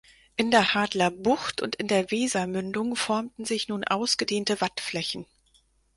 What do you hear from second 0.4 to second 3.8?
der Hadler Bucht und in der Wesermündung formten sich